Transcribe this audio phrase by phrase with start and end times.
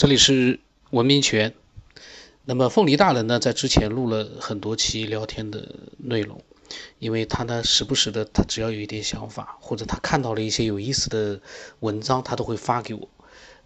[0.00, 1.52] 这里是文明泉。
[2.46, 6.42] 那么凤梨大人呢，在之前录了很多期聊天的内容，
[6.98, 11.42] 因为他呢，时不时的，他只要有一点想法，或者他看到了一些有意思的
[11.80, 13.10] 文章，他都会发给我。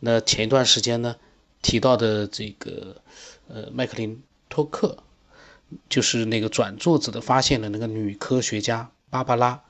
[0.01, 1.15] 那前一段时间呢，
[1.63, 2.97] 提到的这个
[3.47, 5.05] 呃，麦克林托克，
[5.89, 9.63] 就是那个转作者的发现的那个女科学家芭芭拉，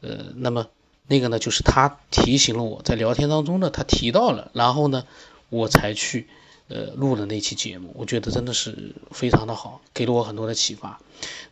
[0.00, 0.68] 呃，那么
[1.06, 5.04] 那个呢，就是他提醒了我在聊天当中呢，他提到了，然后呢。
[5.50, 6.28] 我才去，
[6.68, 11.00] 呃，录了那期节目，我觉得真的是非常的好，给了我很多的启发。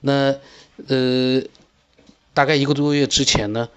[0.00, 0.36] 那，
[0.86, 1.42] 呃，
[2.34, 3.70] 大概一个多月之前呢，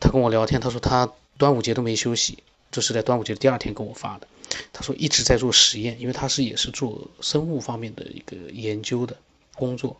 [0.00, 2.38] 他跟我聊天，他说他端午节都没休息，
[2.70, 4.26] 这是在端午节的第二天跟我发的。
[4.72, 9.18] 他说一直在做实验，因为他是也是做生物方面的一个研究的
[9.54, 9.98] 工作。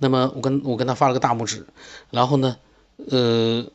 [0.00, 1.66] 那么我跟我跟他发了个大拇指，
[2.10, 2.58] 然后呢，
[3.08, 3.70] 呃，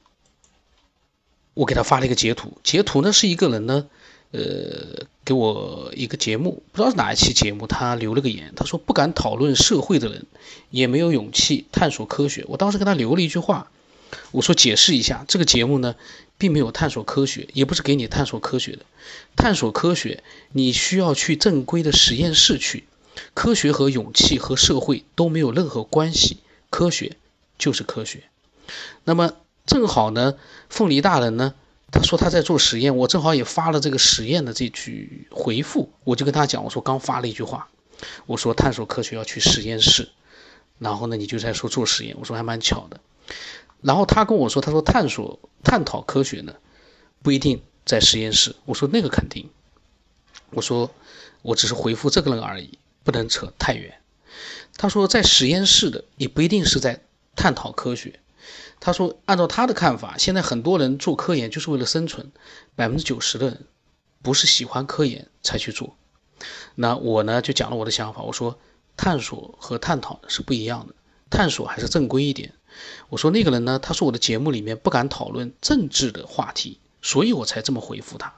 [1.53, 3.87] 我给他发了一个截图，截图呢是一个人呢。
[4.31, 10.25] 呃，给我一个节目，不知道是哪一期节目，他留了个言，他说不敢讨论社会的人，
[10.69, 12.45] 也没有勇气探索科学。
[12.47, 13.69] 我当时给他留了一句话，
[14.31, 15.95] 我说解释一下，这个节目呢，
[16.37, 18.79] 并没有探索科学，也不是给你探索科学的。
[19.35, 22.85] 探索科学，你需要去正规的实验室去。
[23.33, 26.37] 科学和勇气和社会都没有任何关系，
[26.69, 27.17] 科学
[27.57, 28.23] 就是科学。
[29.03, 29.33] 那么
[29.65, 30.35] 正好呢，
[30.69, 31.53] 凤梨大人呢。
[31.91, 37.67] 他说他在做实验，我正好也发了这个实验的这句回复，我就跟他讲，我说刚发了一句话，
[38.25, 40.09] 我说探索科学要去实验室，
[40.79, 43.01] 然后呢你就在说做实验，我说还蛮巧的，
[43.81, 46.55] 然后他跟我说，他说探索探讨科学呢
[47.21, 49.49] 不一定在实验室，我说那个肯定，
[50.51, 50.89] 我说
[51.41, 53.99] 我只是回复这个人而已，不能扯太远。
[54.77, 57.01] 他说在实验室的也不一定是在
[57.35, 58.19] 探讨科学。
[58.83, 62.31] 他说：“按照他的看法，现在很多人做科研就是为了生存，
[62.75, 63.65] 百分之九十的人
[64.23, 65.95] 不是喜欢科研才去做。
[66.73, 68.57] 那我呢就讲了我的想法，我说
[68.97, 70.95] 探索和探讨是不一样的，
[71.29, 72.55] 探索还是正规一点。
[73.09, 78.33] 我说那个人呢，他说我的节目里面不敢讨论政治的话题，所以我才这么回复他。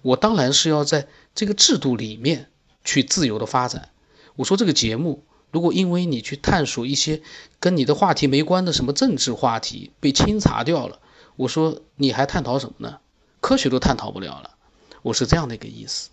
[0.00, 2.48] 我当然是要在这个制度里面
[2.82, 3.90] 去自由的发展。
[4.36, 7.22] 我说这个节目。”如果因为你去探索一些
[7.60, 10.98] 跟你的话题没关的什么政治话题被清查掉了，
[11.36, 12.98] 我说你还探讨什么呢？
[13.40, 14.56] 科学都探讨不了了，
[15.02, 16.10] 我是这样的一个意思。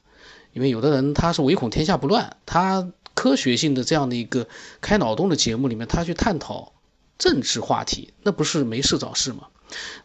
[0.51, 4.47] 因为有的人他是唯恐天下不乱，他科学性的这样的一个
[4.81, 6.73] 开脑洞的节目里面，他去探讨
[7.17, 9.47] 政治话题，那不是没事找事吗？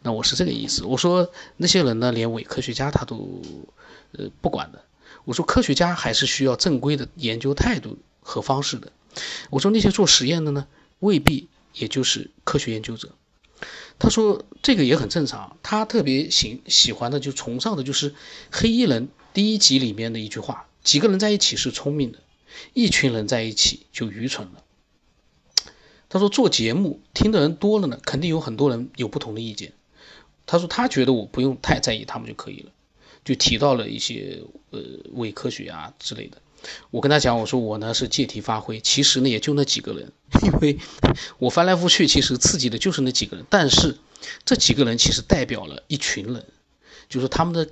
[0.01, 0.85] 那我是这个意思。
[0.85, 3.41] 我说那些人呢，连伪科学家他都
[4.13, 4.81] 呃不管的。
[5.25, 8.91] 我说科学家还是需要正规的研究态度和方式的。
[9.49, 10.67] 我说那些做实验的呢，
[10.99, 13.13] 未必也就是科学研究者。
[13.97, 15.57] 他说这个也很正常。
[15.63, 18.13] 他特别喜喜欢的就崇尚的就是
[18.51, 22.19] 黑衣人第一集里面的一句话：几个人在一起是聪明的，
[22.73, 24.63] 一群人在一起就愚蠢了。
[26.09, 29.73] 他说做节目听的人多了呢，肯定有很多人有不同的意见。
[30.45, 32.71] 他说他觉得我不用太在意他们就可以了，
[33.23, 34.81] 就提到了一些呃
[35.13, 36.41] 伪科学啊之类的。
[36.91, 40.11] 我跟他讲，我说我呢是借题发挥，其实呢也就那几个人，
[40.43, 40.79] 因为
[41.37, 43.45] 我翻来覆去，其实刺激的就是那几个人。
[43.49, 43.97] 但是
[44.43, 46.45] 这几个人其实代表了一群人，
[47.09, 47.69] 就是他们的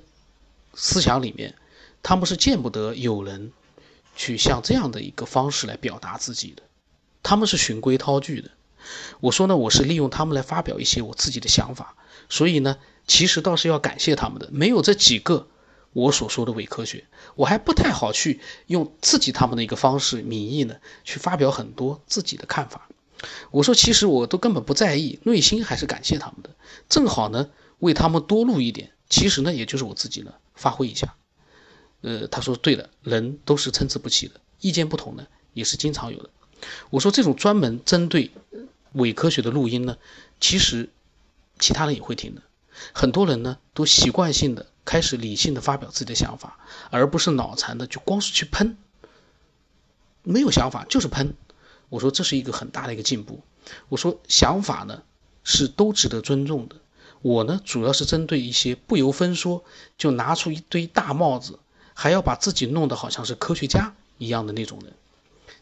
[0.74, 1.54] 思想里面，
[2.02, 3.52] 他们是见不得有人
[4.14, 6.62] 去像这样的一个方式来表达自己的，
[7.22, 8.50] 他们是循规蹈矩的。
[9.20, 11.96] 我说呢，我是利用他们来发表一些我自己的想法，
[12.28, 12.76] 所以呢，
[13.06, 15.48] 其实倒是要感谢他们的，没有这几个。
[15.94, 17.06] 我所说的伪科学，
[17.36, 22.88] 我还不太好去用刺激他们的一个方式、名义呢，去发表很多自己的看法。
[23.52, 26.50] 我说，其实我都根本不在意，内心还是感谢他们的。
[26.88, 31.14] 正好呢，为他们多录一点，其实呢，也就是我自己呢发挥一下。
[32.02, 36.28] 呃，他说对的，人都是参差不齐的，意见不同呢也是经常有的。
[36.90, 38.32] 我说，这种专门针对
[38.94, 39.96] 伪科学的录音呢，
[40.40, 40.90] 其实
[41.60, 42.42] 其他人也会听的。
[42.92, 44.66] 很多人呢都习惯性的。
[44.84, 46.58] 开始理性的发表自己的想法，
[46.90, 48.76] 而不是脑残的就光是去喷，
[50.22, 51.34] 没有想法就是喷。
[51.88, 53.40] 我说这是一个很大的一个进步。
[53.88, 55.02] 我说想法呢
[55.42, 56.76] 是都值得尊重的。
[57.22, 59.64] 我呢主要是针对一些不由分说
[59.96, 61.58] 就拿出一堆大帽子，
[61.94, 64.92] 还要把自己弄得好像是科学家一样的那种人。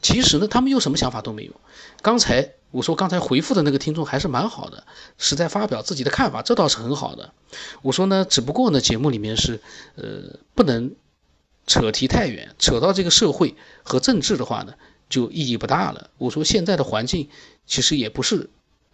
[0.02, 1.52] 其实呢他们又什么想法都没有。
[2.02, 2.52] 刚才。
[2.72, 4.84] 我说刚才回复的那个听众还是蛮好的，
[5.18, 7.34] 是在发表自己的看法，这倒是很好的。
[7.82, 9.60] 我说呢，只不过呢，节目里面是，
[9.94, 10.94] 呃，不能
[11.66, 14.72] 扯题太远，扯到这个社会和政治的话呢，
[15.10, 16.08] 就意义不大了。
[16.16, 17.28] 我说现在的环境
[17.66, 18.48] 其实也不是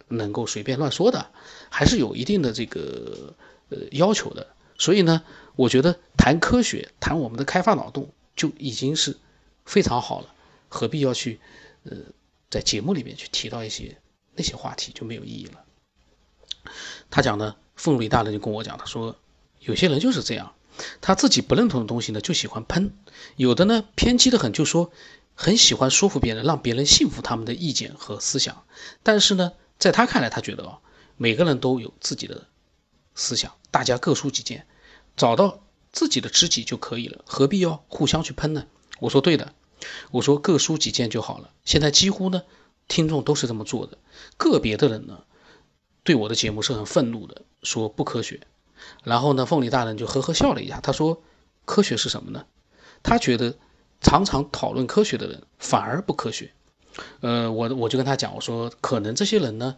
[0.09, 1.27] 能够随便乱说的，
[1.69, 3.33] 还是有一定的这个
[3.69, 4.47] 呃要求的。
[4.77, 5.21] 所以呢，
[5.55, 9.15] 我觉得谈科学，谈我们的开发脑洞就已经是
[9.63, 10.27] 非常好了，
[10.69, 11.41] 何必要去
[11.83, 11.97] 呃
[12.49, 13.97] 在节目里面去提到一些
[14.35, 15.65] 那些话题就没有意义了。
[17.09, 19.17] 他讲呢，凤梨大人就跟我讲，他说
[19.59, 20.53] 有些人就是这样，
[21.01, 22.93] 他自己不认同的东西呢就喜欢喷，
[23.35, 24.91] 有的呢偏激的很，就说
[25.33, 28.65] 很喜欢说服别人，让别人信服他们的意见和思想，
[29.03, 30.79] 但是呢，在他看来，他觉得啊，
[31.17, 32.47] 每个人都有自己的
[33.15, 34.67] 思想，大家各抒己见，
[35.15, 38.67] 找到自己的知己就可以了，何必要互相去喷呢？
[38.99, 39.53] 我说对的，
[40.11, 41.51] 我说各抒己见就好了。
[41.65, 42.43] 现在几乎呢，
[42.87, 43.97] 听众都是这么做的，
[44.37, 45.23] 个别的人呢。
[46.03, 48.41] 对我的节目是很愤怒的，说不科学。
[49.03, 51.21] 然后呢，凤梨大人就呵呵笑了一下，他说
[51.65, 52.45] ：“科学是什么呢？
[53.03, 53.57] 他觉得
[54.01, 56.51] 常常讨论科学的人反而不科学。”
[57.21, 59.77] 呃，我我就跟他讲，我说可能这些人呢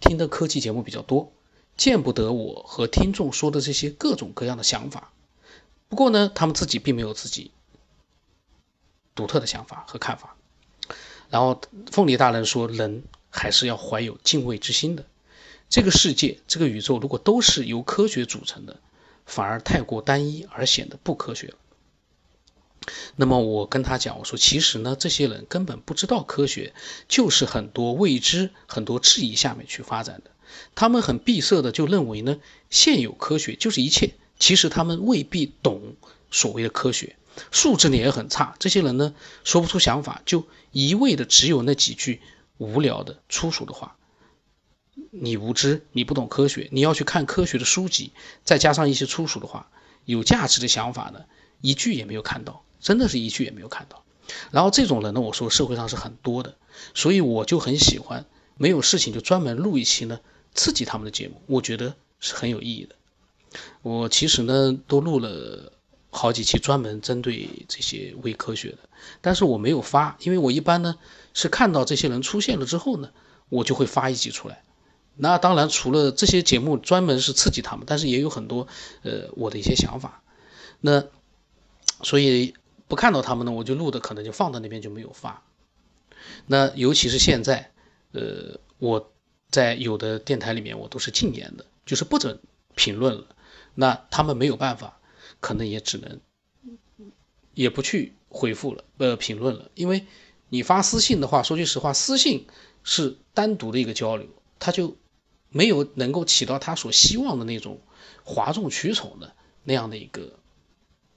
[0.00, 1.32] 听的科技节目比较多，
[1.76, 5.12] 见不得我和听众说的这些各种各样的想法。
[5.88, 7.52] 不过呢，他们自己并没有自己
[9.14, 10.36] 独特的想法和看法。
[11.28, 11.60] 然后
[11.90, 15.04] 凤梨大人说：“人还是要怀有敬畏之心的。”
[15.70, 18.80] 这个世界，这个宇宙，如果都是由科学组成的，
[19.24, 21.54] 反而太过单一，而显得不科学了。
[23.14, 26.74] 那么我跟他讲，我说其实呢，这些人根本不知道科学
[27.06, 30.30] 就是很多未知、很多质疑下面去发展的。
[30.74, 32.40] 他们很闭塞的就认为呢，
[32.70, 34.14] 现有科学就是一切。
[34.40, 35.94] 其实他们未必懂
[36.32, 37.16] 所谓的科学，
[37.50, 38.54] 素质呢也很差。
[38.58, 42.20] 这些人呢，说不出想法，就一味的只有那几句
[42.58, 43.96] 无聊的粗俗的话。
[45.10, 48.12] 你无知，你不懂科学，你要去看科学的书籍，
[48.44, 49.70] 再加上一些粗俗的话，
[50.04, 51.24] 有价值的想法呢，
[51.60, 54.04] 一句也没有看到，真的是一句也没有看到。
[54.50, 56.56] 然后这种人呢，我说社会上是很多的，
[56.94, 58.26] 所以我就很喜欢，
[58.56, 60.20] 没有事情就专门录一期呢，
[60.54, 62.94] 刺激他们的节目，我觉得是很有意义的。
[63.82, 65.72] 我其实呢都录了
[66.10, 68.78] 好几期专门针对这些伪科学的，
[69.20, 70.96] 但是我没有发，因为我一般呢
[71.34, 73.10] 是看到这些人出现了之后呢，
[73.48, 74.62] 我就会发一集出来。
[75.16, 78.66] 那当然，除了这些节目专门是刺激他们，但是也有很多，
[79.02, 80.22] 呃，我的一些想法。
[80.80, 81.04] 那
[82.02, 82.54] 所以
[82.88, 85.42] 不看到他们呢，我就录的可能就放到那边就没有发。
[86.46, 87.70] 那尤其是现在，
[88.12, 89.12] 呃，我
[89.50, 92.40] 在有的电台里面我都是禁言的，就是不准
[92.74, 93.26] 评论了。
[93.74, 94.99] 那他们没有办法，
[95.40, 96.20] 可能也只能
[97.54, 99.70] 也不去回复了，呃，评论了。
[99.74, 100.06] 因为
[100.48, 102.46] 你发私信的话，说句实话，私信
[102.84, 104.28] 是单独的一个交流，
[104.58, 104.96] 他就。
[105.52, 107.80] 没有能够起到他所希望的那种
[108.22, 109.34] 哗众取宠的
[109.64, 110.38] 那样的一个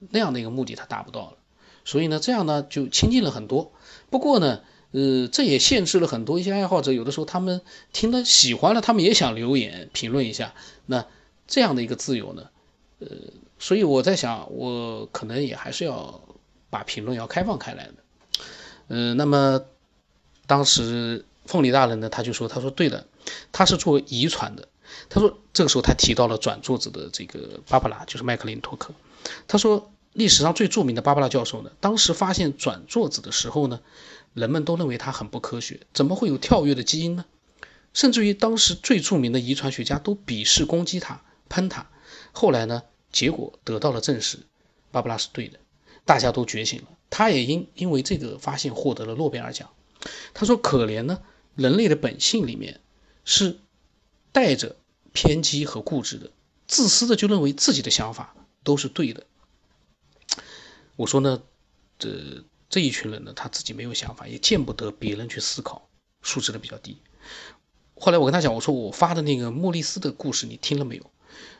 [0.09, 1.37] 那样的一个目的，他达不到了。
[1.85, 3.71] 所以呢，这样呢就亲近了很多。
[4.09, 6.91] 不过呢，呃，这也限制了很多一些爱好者。
[6.93, 7.61] 有的时候他们
[7.91, 10.55] 听了喜欢了，他们也想留言评论一下。
[10.87, 11.05] 那
[11.45, 12.49] 这样的一个自由呢，
[13.09, 13.17] 呃，
[13.59, 16.21] 所以我在想，我可能也还是要
[16.69, 17.93] 把评论要开放开来的。
[18.87, 19.61] 嗯，那么
[20.47, 21.25] 当时。
[21.45, 23.05] 凤梨大人呢，他就说：“他说对的，
[23.51, 24.69] 他是做遗传的。
[25.09, 28.93] 他说这个时候他提到了转座子的这个芭芭拉，就是麦克林托克。
[29.45, 33.81] 他说历史上最著名的芭芭拉教授呢，当时发现转座子的时候呢，
[34.33, 37.25] 人们都认为他很不科学，怎么会有跳跃的基因呢？
[37.93, 41.87] 甚至于当时最著名的遗传学家都鄙视攻击他，喷他。
[42.31, 44.39] 后来呢，结果得到了证实，
[44.91, 45.57] 芭芭拉是对的，
[46.03, 46.89] 大家都觉醒了。
[47.09, 49.69] 他也因因为这个发现获得了诺贝尔奖。
[50.33, 51.21] 他说可怜呢。”
[51.55, 52.81] 人类的本性里面
[53.25, 53.59] 是
[54.31, 54.75] 带着
[55.13, 56.31] 偏激和固执的，
[56.65, 59.27] 自私的就认为自己的想法都是对的。
[60.95, 61.43] 我说呢，
[61.99, 65.87] 这这一群人呢，他自己没有想法，也见不得别人去思考，
[66.23, 66.97] 素质的比较低。
[67.93, 71.11] 后来我跟他讲，我说我发的那个莫里斯的故事你听了没有？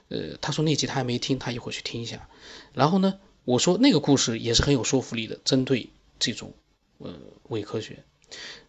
[0.09, 2.27] 呃，他说那集他还没听，他一会儿去听一下。
[2.73, 6.53] 然后呢，我说那个故事也是很有说服力的，针对这种
[6.99, 7.13] 呃
[7.49, 8.03] 伪科学。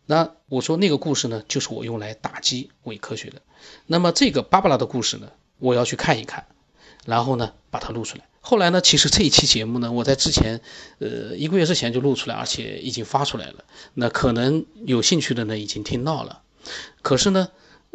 [0.06, 3.40] 那我说那个故事呢，就是我用来打击伪科学的。
[3.86, 6.46] 那么这个芭芭拉的故事呢，我要去看一看，
[7.06, 8.24] 然后呢把它录出来。
[8.40, 10.60] 后来呢，其实这一期节目呢，我在之前，
[10.98, 13.64] 呃一个月之前就录出来，而且已经发出来了。
[13.94, 16.42] 那可能有兴趣的呢已经听到了。
[17.00, 17.48] 可是呢，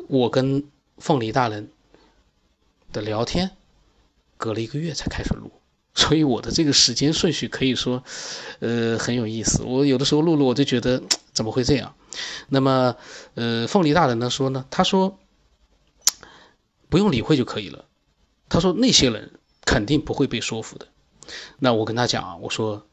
[0.08, 0.64] 我跟
[0.98, 1.70] 凤梨大人
[2.92, 3.52] 的聊天，
[4.38, 5.52] 隔了一个月才开始录。
[5.96, 8.04] 所以我的这个时间顺序可以说，
[8.60, 9.64] 呃，很有意思。
[9.64, 11.04] 我有的时候录录，我就觉得
[11.34, 11.96] 怎么会这样？
[12.48, 12.96] 那么，
[13.34, 15.18] 呃，凤梨大人呢说呢，他说
[16.88, 17.86] 不用理会就可以了。
[18.48, 19.34] 他说那些人
[19.66, 20.88] 肯定不会被说服的。
[21.58, 22.86] 那我跟他讲啊，我说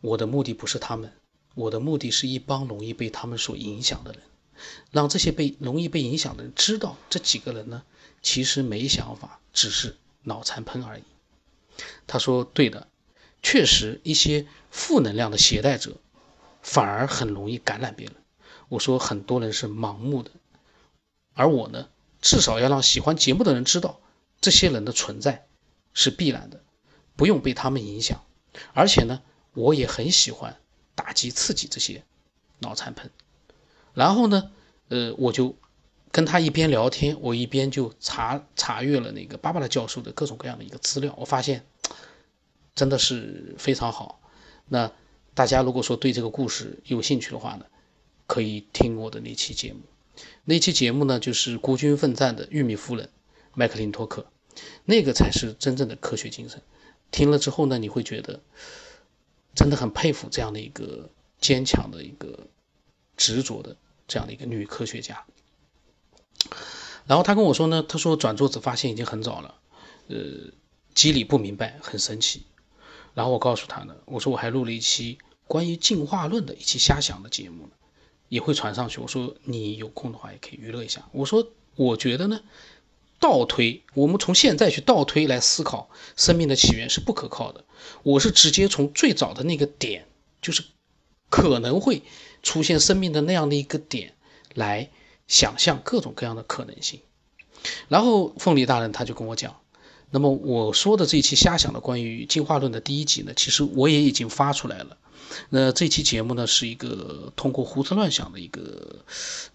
[0.00, 1.12] 我的目的不是他们，
[1.54, 4.22] 我的目的是一帮容易被他们所影响的人，
[4.90, 7.82] 让这些被容易被影响的人知道，这几个人呢
[8.22, 11.02] 其实没想法，只是脑残喷而已。
[12.06, 12.88] 他说对的，
[13.42, 15.96] 确实一些负能量的携带者
[16.62, 18.14] 反而很容易感染别人。
[18.68, 20.30] 我说很多人是盲目的，
[21.34, 21.88] 而我呢，
[22.20, 24.00] 至少要让喜欢节目的人知道
[24.40, 25.46] 这些人的存在
[25.94, 26.62] 是必然的，
[27.16, 28.24] 不用被他们影响。
[28.74, 29.22] 而且呢，
[29.54, 30.58] 我也很喜欢
[30.94, 32.04] 打击刺激这些
[32.60, 33.10] 脑残喷。
[33.94, 34.50] 然后呢，
[34.88, 35.54] 呃，我就
[36.10, 41.14] 跟他一边聊天，我一边就查查阅了那个巴巴拉教授的各种各样的一个资料。
[41.18, 41.66] 我发现
[42.74, 44.20] 真的是非常好。
[44.66, 44.90] 那
[45.34, 47.66] 大家如果说对这个故事有兴趣的话呢，
[48.26, 49.80] 可以听我的那期节目。
[50.44, 53.10] 那期节目呢，就是孤军奋战的玉米夫人
[53.54, 54.26] 麦克林托克，
[54.86, 56.62] 那个才是真正的科学精神。
[57.10, 58.40] 听了之后呢，你会觉得
[59.54, 62.46] 真的很佩服这样的一个坚强的一个。
[63.14, 63.76] 执着的
[64.08, 65.24] 这样的一个女科学家，
[67.06, 69.54] 然后她跟我说呢，她说转作者发现已经很早了，
[70.08, 70.16] 呃，
[70.94, 72.44] 机理不明白，很神奇。
[73.14, 77.72] 然后我告诉她呢，我说我还录了一期关于进化论的一期瞎想的节目呢，
[78.28, 79.00] 也会传上去。
[79.00, 81.08] 我说你有空的话也可以娱乐一下。
[81.12, 82.40] 我说我觉得呢，
[83.20, 87.64] 倒推我们从现在去倒推来思考生命的起源是不可靠的。
[88.02, 90.06] 我是直接从最早的那个点，
[90.40, 90.64] 就是
[91.32, 92.02] 可能会。
[92.44, 94.14] 出现生命的那样的一个点，
[94.52, 94.90] 来
[95.28, 96.98] 想象各种各样的可能性。
[97.86, 99.60] 然后凤梨大人他就跟我讲，
[100.10, 104.96] 那么我说的这期瞎想的关于进化论的第一集呢，其实我也已经发出来了。
[105.50, 109.04] 那这期节目呢，是一个通过胡思乱想的一个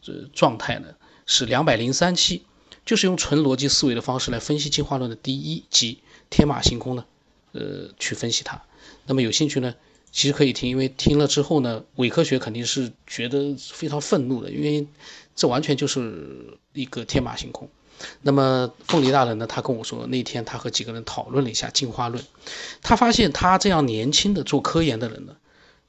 [0.05, 2.43] 呃状态呢，是两百零三期，
[2.85, 7.03] 就是用纯逻辑思维的方式来分析进化论的第一集天马行空呢，
[7.51, 8.63] 呃，去分析它。
[9.07, 9.75] 那么有兴趣呢？
[10.17, 14.87] 其实可以听，因为听了之后呢，伪科学肯定是觉得非常愤怒的，因为
[15.35, 17.69] 这完全就是一个天马行空。
[18.23, 22.23] 那么凤梨大人呢，他跟我说，那天他和几个人讨论了一下进化论，
[22.81, 25.37] 他发现他这样年轻的做科研的人呢，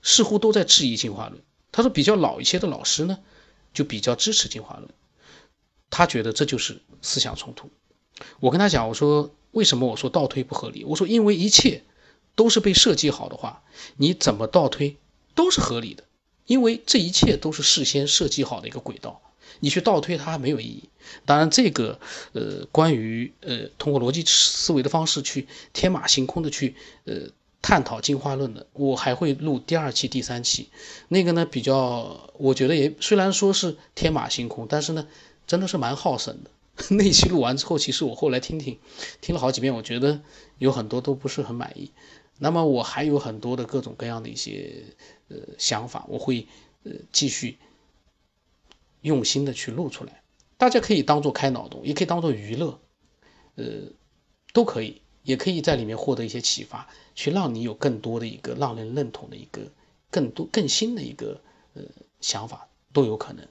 [0.03, 1.41] 似乎都在质疑进化论。
[1.73, 3.21] 他说，比较老一些的老师呢，
[3.73, 4.91] 就比较支持进化论。
[5.89, 7.71] 他觉得这就是思想冲突。
[8.41, 10.85] 我跟他讲，我说为什么我说倒推不合理？
[10.85, 11.83] 我说因为一切。
[12.39, 13.65] 都是被设计好的话，
[13.97, 14.97] 你怎么倒推
[15.35, 16.05] 都是合理的，
[16.47, 19.21] 因为这一切都是事先设计好的一个轨道，
[19.59, 20.89] 你去倒推它没有意义。
[21.27, 21.99] 当然，这个
[22.35, 26.77] 呃，关于呃，通过逻辑思维的方式去天马行空的去
[27.07, 27.15] 呃
[27.61, 30.69] 探讨进化论的，我还会录第二期、第三期，
[31.09, 35.09] 那个呢比较，我觉得也虽然说是天马行空，但是呢，
[35.49, 36.51] 真的是蛮耗神的。
[36.95, 38.79] 那期录完之后，其实我后来听听，
[39.21, 40.21] 听了好几遍，我觉得
[40.59, 41.91] 有很多都不是很满意。
[42.39, 44.85] 那么我还有很多的各种各样的一些
[45.29, 46.47] 呃想法，我会
[46.85, 47.59] 呃继续
[49.01, 50.23] 用心的去录出来，
[50.57, 52.79] 大家可以当做开脑洞，也可以当做娱乐，
[53.57, 53.65] 呃，
[54.53, 59.71] 都可以，也可以在里面获得一些启发，去让你有更多的一个让人认同的一个
[60.11, 61.41] 更多更新的一个
[61.75, 61.83] 呃
[62.21, 63.47] 想法都有可能。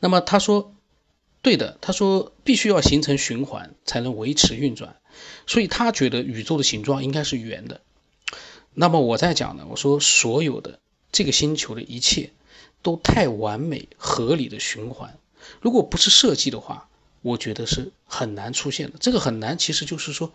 [0.00, 0.74] 那么他说，
[1.42, 4.97] 对的，他说必须要形成循环才能维持运转。
[5.46, 7.80] 所以他觉得宇宙的形状应该是圆的。
[8.74, 10.78] 那么我在讲呢，我说所有的
[11.10, 12.32] 这个星球的一切
[12.82, 15.18] 都太完美合理的循环，
[15.60, 16.88] 如果不是设计的话，
[17.22, 18.98] 我觉得是很难出现的。
[19.00, 20.32] 这个很难，其实就是说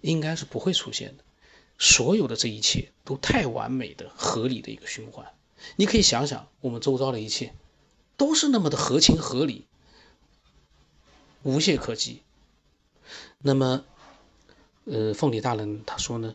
[0.00, 1.24] 应该是不会出现的。
[1.78, 5.26] 所有的这一切都太完美的合理的一个循环，
[5.76, 7.54] 你可以想想我们周遭的一切
[8.16, 9.66] 都是那么的合情合理，
[11.44, 12.22] 无懈可击。
[13.38, 13.84] 那么。
[14.90, 16.34] 呃，凤梨大人他说呢，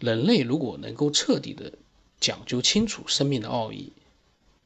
[0.00, 1.72] 人类如果能够彻底的
[2.18, 3.92] 讲究清楚生命的奥义，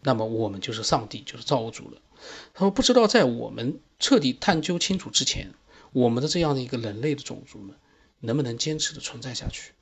[0.01, 2.01] 那么我们就是上帝，就是造物主了。
[2.55, 5.53] 他说，不知道在我们彻底探究清楚之前，
[5.93, 7.75] 我们的这样的一个人类的种族呢，
[8.21, 9.73] 能不能坚持的存在下去？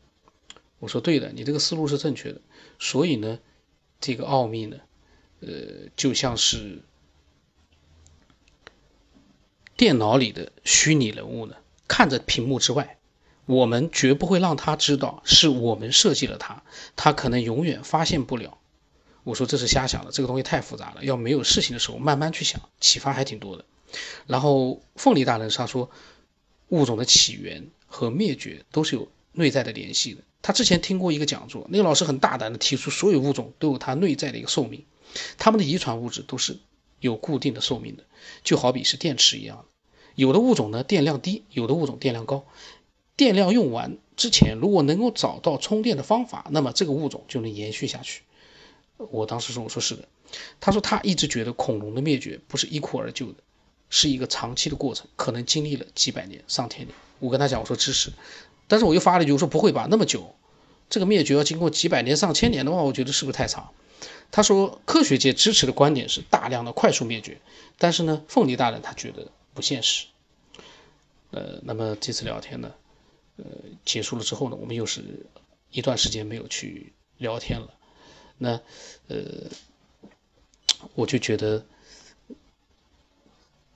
[0.81, 2.41] 我说对的，你这个思路是正确的。
[2.79, 3.39] 所以呢，
[4.01, 4.79] 这个奥秘呢，
[5.41, 6.83] 呃，就像是
[9.77, 12.99] 电脑里的虚拟人物呢，看着屏幕之外。
[13.47, 16.63] 我们绝不会让他知道是我们设计了他，
[16.97, 18.59] 他可能永远发现不了。
[19.23, 23.65] 我说这是瞎想的，这个东西太复杂了，要没有事情的时候慢慢去想，启发还挺多的。
[24.27, 25.91] 然后凤梨大人他说，
[26.69, 30.23] 物种的起源和灭绝都是有内在的联系的。
[30.43, 34.85] 他之前听过一个讲座，那个老师很大胆的提出，所有物种都有它内在的一个寿命，
[35.39, 36.59] 他们的遗传物质都是
[37.01, 38.05] 有固定的寿命的，
[38.45, 39.65] 就好比是电池一样的。
[40.15, 42.45] 有的物种呢电量低，有的物种电量高。
[43.17, 48.23] 电量用完之前，如果能够找到充电的方法，那么这个物种就能延续下去。
[48.97, 50.07] 我当时说：“我说是的。”
[50.61, 53.35] 他说他一直觉得恐龙的灭绝不是一蹴而就的，
[53.91, 56.95] 是一个长期的过程，可能经历了几百年、上千年。
[57.19, 58.11] 我跟他讲：“我说知识，
[58.69, 60.35] 但是我又发了一句，我说不会吧，那么久，
[60.91, 63.71] 这个灭绝要经过几百年、上千年的话，我觉得是不是太长？
[64.31, 67.39] 他说科学界支持的观点是大量的快速灭绝，
[67.79, 70.07] 但是呢，凤梨大人他觉得不现实。
[71.31, 72.73] 呃，那么这次聊天呢，
[73.37, 73.45] 呃，
[73.85, 75.27] 结束了之后呢，我们又是
[75.71, 77.75] 一段时间没有去聊天了。
[78.39, 78.61] 那
[79.09, 79.51] 呃，
[80.95, 81.65] 我就觉得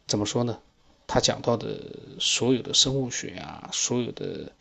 [0.06, 0.60] 怎么说呢？
[1.06, 4.52] 他讲到的所有的生物学啊，所有的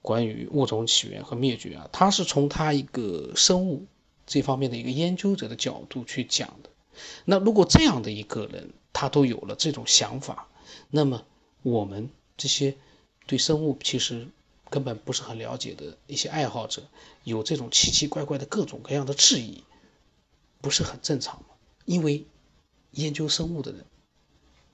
[0.00, 3.86] 关于物种起源和灭绝啊，他是从他一个生物
[4.26, 6.70] 这方面的一个研究者的角度去讲的。
[7.24, 10.48] 那如果这样的一个人，他都有了这种想法，
[10.90, 11.24] 那么
[11.62, 12.76] 我们这些
[13.26, 14.28] 对生物其实
[14.70, 16.82] 根本不是很了解的一些爱好者，
[17.24, 19.64] 有这种奇奇怪怪的各种各样的质疑，
[20.60, 21.48] 不是很正常吗？
[21.84, 22.24] 因为
[22.92, 23.84] 研究生物的人。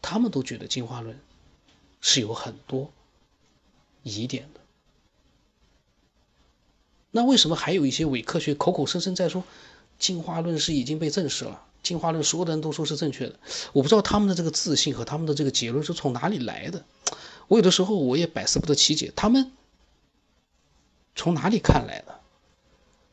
[0.02, 1.18] 他们都觉得进化论
[2.00, 2.92] 是有很多
[4.04, 4.60] 疑点的，
[7.10, 9.42] 那为什么还有一些伪科学口口声声在说
[9.98, 11.60] 进化论是已经被证实了？
[11.82, 13.40] 进化论所有的人都说是正确的，
[13.72, 16.84] 我不知道他们的这个自信和他们的这个结论是从哪里来的。
[17.48, 19.50] 我有的时候我也百思不得其解，他们
[21.16, 22.20] 从哪里看来的？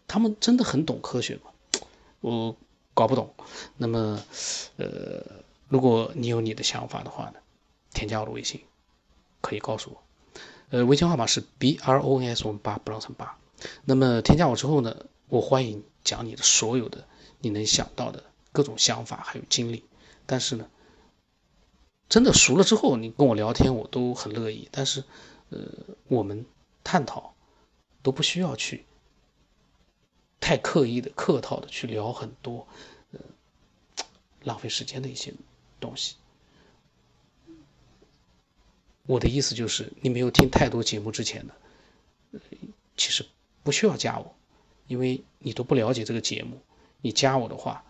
[0.08, 1.52] 他们真的很懂科学吗？
[2.22, 2.56] 我
[2.94, 3.34] 搞不懂。
[3.78, 4.24] 那么，
[4.78, 5.42] 呃。
[5.70, 7.40] 如果你有你的想法的话呢，
[7.96, 8.62] 添加我的微信，
[9.42, 10.04] 可以告诉我。
[10.70, 13.40] 呃，微信号码是 b r o n s 我们八不让成八。
[13.84, 17.06] 那么添加我之后呢，我欢迎讲你的所有的
[17.40, 19.84] 你能想到的各种想法还有经历。
[20.28, 20.68] 但是呢，
[22.08, 24.70] 真的熟了之后，你跟我聊天我都很乐意。
[24.72, 25.04] 但是，
[25.50, 25.58] 呃，
[26.08, 26.46] 我们
[26.84, 27.34] 探讨
[28.04, 28.86] 都不需要去
[30.40, 32.68] 太刻意的客套的去聊很多，
[33.14, 33.20] 呃，
[34.44, 35.34] 浪费时间的一些。
[35.80, 36.16] 东西，
[39.06, 41.54] 我的意思就是，你没有听太多节目之前的，
[42.96, 43.26] 其实
[43.64, 44.34] 不需要加我，
[44.88, 46.62] 因为你都不了解这个节目，
[47.02, 47.84] 你加我的话，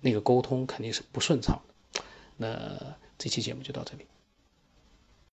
[0.00, 1.60] 那个沟通肯定是不顺畅
[1.92, 2.04] 的。
[2.36, 4.06] 那这期节目就到这里。